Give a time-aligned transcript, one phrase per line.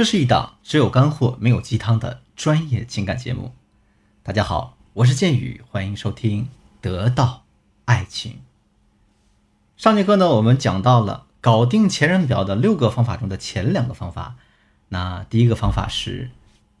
[0.00, 3.52] 这是一档只有干货没有鸡汤的专业情感节目。
[4.22, 6.44] 大家好，我是剑宇，欢迎收听
[6.80, 7.44] 《得到
[7.84, 8.32] 爱情》。
[9.76, 14.36] 上节课呢，我们讲到了搞定前任表的六个方法中的前两个方法。
[14.88, 16.30] 那第一个方法是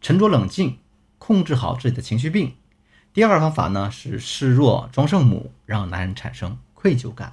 [0.00, 0.78] 沉着冷静，
[1.18, 2.52] 控制好自己的情绪病；
[3.12, 7.32] 第二个方法呢是示弱装圣母，让男人产生愧疚感；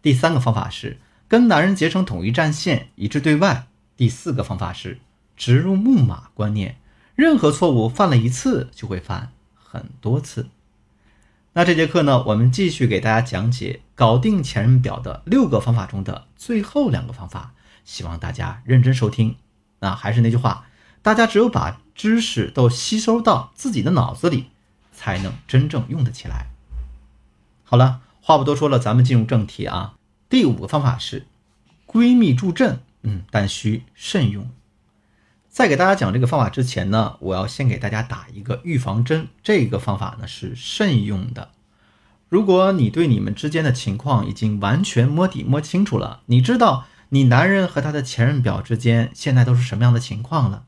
[0.00, 3.66] 第三个方法是跟男人结成统一战线，一致对外；
[3.96, 5.00] 第四个方法是。
[5.38, 6.76] 植入木马观念，
[7.14, 10.48] 任何错误犯了一次就会犯很多次。
[11.54, 19.36] 那这节课呢，我们继续给大家讲解搞定前任表的六个方法中的最后两个方法，希望大家认真收听。
[19.78, 20.66] 那还是那句话，
[21.02, 24.46] 大家只有把知识都吸收到自己的脑子里，
[24.92, 26.48] 才能真正用得起来。
[27.64, 29.94] 好了，话不多说了，咱们进入正题啊。
[30.28, 31.26] 第五个方法是
[31.86, 34.50] 闺蜜助阵，嗯，但需慎用。
[35.58, 39.26] 在给大家讲这个方法之前呢，我要先给大家打一个预防针。
[39.42, 41.50] 这个方法呢是慎用的。
[42.28, 50.62] 如果你对你们之间的情况已经完全摸底摸清楚了，你知道你男人和他的前任表之间现在都是什么样的情况了，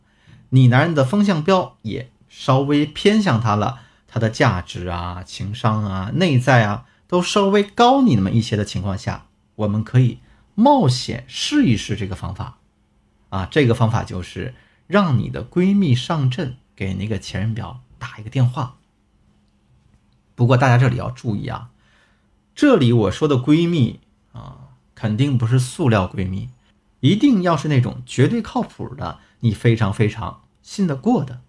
[0.48, 10.19] 你男人的风向标也稍微偏向他了，他的价值啊、情商啊、内在啊都稍微高你那么一些的情况下，我们可以
[10.56, 12.58] 冒险试一试这个方法。
[13.28, 14.52] 啊，这个方法就是。
[14.91, 18.74] 让你的闺蜜上阵，给那个前任表打一个电话。
[20.34, 21.70] 不过大家这里要注意啊，
[22.56, 24.00] 这里我说的闺蜜
[24.32, 26.50] 啊，肯定不是塑料闺蜜，
[26.98, 31.41] 一定要是那种绝对靠谱的，你非常非常信得过的。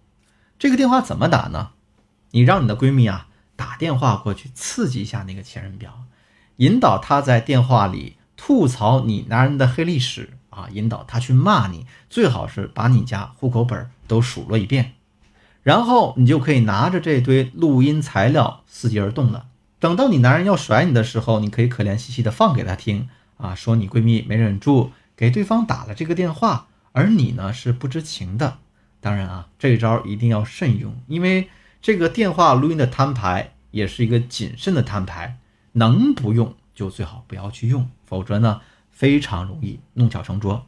[0.56, 1.72] 这个电话怎么打呢？
[2.30, 6.04] 你让你的闺蜜啊打电话过去，刺激一下那个前任表，
[6.58, 10.38] 引导他在电话里吐槽你男人的黑历史。
[10.52, 14.92] 啊，引导他去骂你，最好是把你家户口本都数落一遍，
[15.62, 19.46] 然后你就可以拿着这堆录音材料伺机而动了。
[19.80, 23.08] 等到你男人要甩你的时候，你可以可怜兮兮的放给他听
[23.38, 28.58] 啊，说你闺蜜没忍住给对方打了这个电话，而你呢是不知情的。
[29.00, 31.48] 当然啊，这一招一定要慎用，因为
[31.80, 35.38] 这个电话录音的摊牌也是一个谨慎的摊牌，
[35.72, 38.60] 能不用就最好不要去用，否则呢。
[38.92, 40.66] 非常容易弄巧成拙。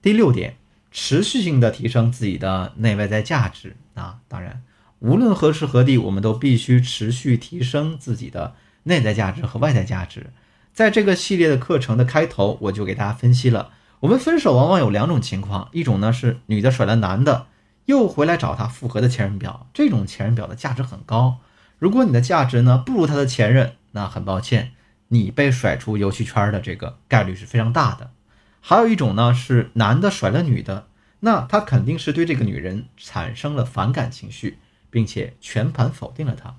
[0.00, 0.56] 第六点，
[0.92, 4.62] 持续性的提升自己的内外在价值啊，当然，
[5.00, 10.30] 无论何时何地，我们都必须持续提升自己的内在价值和外在价值。
[10.72, 17.48] 在这个系列的课程的开头，我就给大家分析了，我们分手往往有两种情况，一种呢是女的甩了男的，
[17.86, 21.38] 又回来找他复合的前任表，这种前任表的价值很高。
[21.78, 24.72] 如果你的价值呢不如他的前任，那很抱歉。
[25.12, 28.12] 你被甩出游戏圈的这个概率是非常大的。
[28.60, 30.86] 还有一种呢，是男的甩了女的，
[31.20, 36.56] 那他肯定是对这个女人产生了反感情绪，并且全盘否定了她。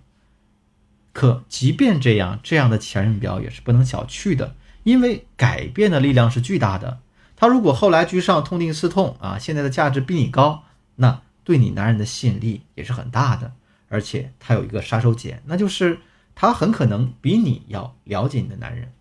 [1.14, 7.00] 可即便这样，这样的前任表也是不能小觑的，因为改变的力量是巨大的。
[7.38, 10.64] 他如果后来居上，痛定思痛啊，现在的价值比你高，
[10.98, 13.54] 那对你男人的吸引力也是很大的。
[13.88, 16.00] 而且他有一个杀手锏，那就是。
[16.42, 18.92] 他很可能比你要了解你的男人，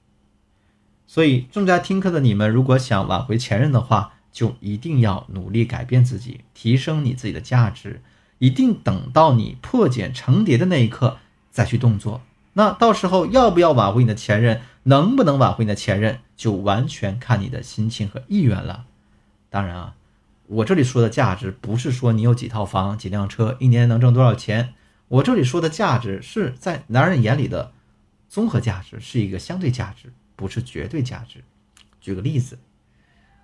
[1.06, 8.02] 所以正在听课的你们，如果想挽回前任的话，就一定要努力改变自己，提升你自己的价值，
[8.40, 11.16] 一定等到你破茧成蝶的那一刻
[11.50, 12.20] 再去动作。
[12.52, 18.84] 那到时候要不要挽回你的前任，能不能挽回你的前任，就完全看你的心情和意愿了。
[19.48, 19.94] 当然啊，
[20.46, 24.74] 我这里说的价值，不是说你有几套房、几辆车，一年能挣多少钱。
[25.10, 27.72] 我这里说的价值是在男人眼里的
[28.28, 31.42] 综合价值，是一个相对价值，不是绝对价值。
[32.00, 32.60] 举个例子，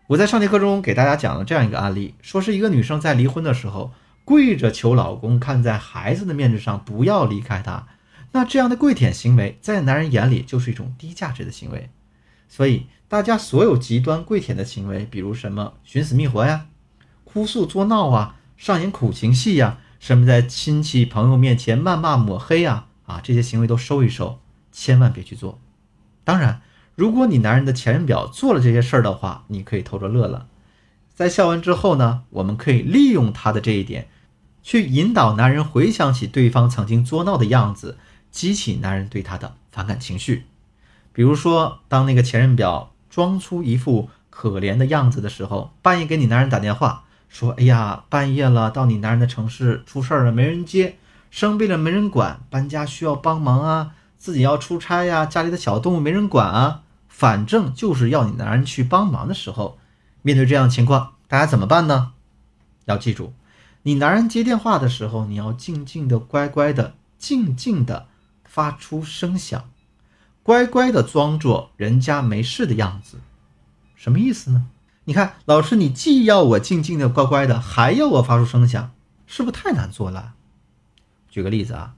[0.06, 3.93] 我在上节课中给大家讲了这样一个案例，说是一个女生在离婚的时候
[4.25, 7.88] 跪着求老公，看在孩子的面子上不要离开她。
[8.31, 11.91] 那这样的跪舔行为，在男人眼里就是一种低价值的行为。
[12.49, 16.69] 所以，大家所有极端跪舔的行为，比如什么寻死觅活呀、
[17.25, 19.79] 哭诉作闹啊、上演苦情戏呀。
[20.06, 24.38] 什么在亲戚朋友面前谩骂抹黑啊啊，这些行为都收一收，
[24.70, 25.58] 千万别去做。
[26.23, 26.62] 当然，
[26.94, 30.47] 如果你男人的前任表做了这些事儿的话，你可以偷着乐了。
[31.12, 34.06] 在笑完之后呢，我们可以利用他的这一点，
[34.62, 37.99] 去引导男人回想起对方曾经作闹的样子，
[38.31, 40.44] 激起男人对他的反感情绪。
[41.12, 47.06] 比如说，当那个前任表装出一副可怜的样子的时候，半夜给你男人打电话。
[47.28, 50.96] 说：“哎呀，半夜了，到你男人的城市出事儿了，没人接，
[51.31, 59.78] 生病了没人管，搬家需要帮忙啊，自己要出差呀，家里的小动物没人管啊，反正就是要你男人去帮忙的时候，
[60.23, 62.12] 面对这样情况，大家怎么办呢？
[62.87, 63.34] 要记住，
[63.82, 68.06] 你男人接电话的时候，你要静静的、乖乖的、静静的
[68.44, 69.69] 发出声响，
[70.43, 73.19] 乖乖的装作人家没事的样子。
[73.94, 74.67] 什么意思呢？
[75.08, 78.91] 你看，老师，你既要我静静的、乖乖的，还要我发出声响，
[79.25, 80.35] 是不是太难做了？
[81.31, 81.94] 举个例子啊，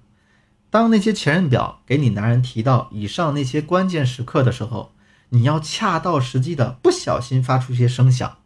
[0.69, 4.93] 当那些前任表给你男人提到以上那些关键时刻的时候，
[5.31, 8.37] 你要恰到时机的不小心发出一些声响，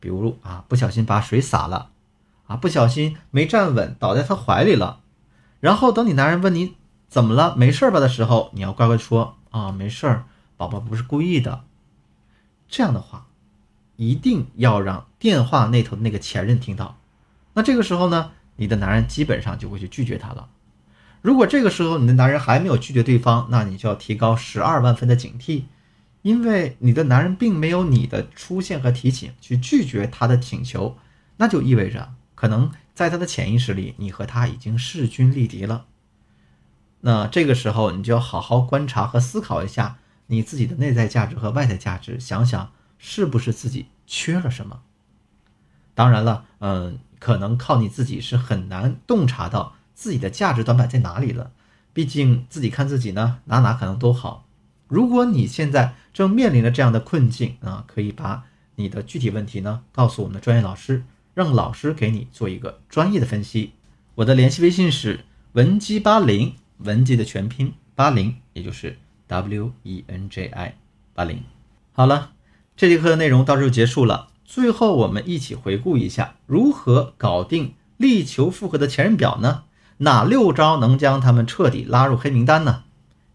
[0.00, 1.90] 比如啊，不小心把水洒了，
[2.48, 4.98] 啊，不小心没站稳倒在他怀里了，
[5.60, 6.74] 然后等你男人问你
[7.08, 10.24] 怎么了，没事吧的时候，你要乖乖说啊，没事儿，
[10.56, 11.62] 宝宝不是故意的。
[12.68, 13.27] 这样的话，
[13.98, 16.96] 一定要让电话那头的那个前任听到。
[17.52, 20.48] 那这个时候呢，你的男人基本上就会去拒绝他了。
[21.20, 25.64] 如果这个时候你的男人还没有拒绝对方，那你就要提高十二万分的警惕。
[26.22, 30.96] 因为你的男人并没有你的出现和提醒去拒绝他的请求，
[31.36, 35.86] 那就意味着可能在他的潜意识里，你和他已经势均力敌了。
[37.00, 44.82] 那这个时候，你就要好好观察和思考一下你自己的内在价值和外在价值，想想是不是自己缺了什么。
[45.94, 51.52] 当然了，嗯，可能靠你自己是很难洞察到自己的价值短板在哪里了。
[51.92, 54.46] 毕竟自己看自己呢，哪哪可能都好。
[54.86, 58.44] 如果你现在正面临着这样的困境啊，可以把
[58.76, 61.04] 你的具体问题呢告诉我们的专业老师，
[61.34, 63.72] 让老师给你做一个专业的分析。
[64.14, 68.96] 我的联系微信是文姬八零，文姬的全拼八零，也就是
[69.26, 70.76] W E N J I
[71.14, 71.42] 八零。
[71.92, 72.32] 好了，
[72.78, 74.28] 这节课的内容到这就结束了。
[74.44, 79.64] 最后，我们一起回顾一下如何搞定力求复合的前任表呢？
[79.96, 82.84] 哪六招能将他们彻底拉入黑名单呢？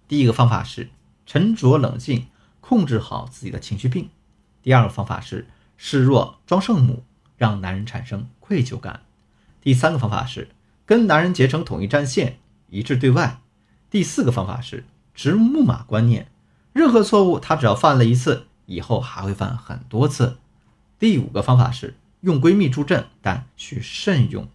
[0.08, 0.92] 第一个方法是。
[1.26, 2.28] 沉着冷静，
[2.62, 4.10] 控制好自己的情绪病。
[4.62, 7.04] 第二个方法是示弱装圣母，
[7.36, 9.02] 让男人产生愧疚感。
[9.62, 10.48] 第三个方法是
[10.86, 13.42] 跟男人结成统一战线，一致对外。
[13.90, 16.30] 第四个方法是植木马观念，
[16.72, 20.38] 任何错误他只要犯了一次，以后还会犯很多次。
[21.00, 24.48] 第五个方法是用闺蜜助阵，但需慎用。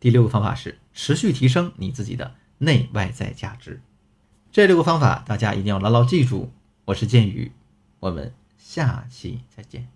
[0.00, 3.80] 第六个方法是持续提升你自己的内外在价值。
[4.52, 6.52] 这六个方法，大家一定要牢牢记住。
[6.84, 7.50] 我是建宇，
[8.00, 9.88] 我们下期再见。